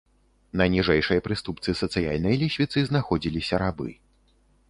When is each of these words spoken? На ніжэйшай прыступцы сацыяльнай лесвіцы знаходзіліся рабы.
На 0.59 0.65
ніжэйшай 0.75 1.19
прыступцы 1.27 1.75
сацыяльнай 1.83 2.39
лесвіцы 2.45 2.77
знаходзіліся 2.89 3.55
рабы. 3.67 3.89